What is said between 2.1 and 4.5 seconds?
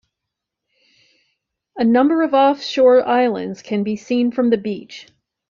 of off-shore islands can be seen from